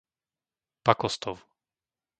Pakostov 0.87 1.37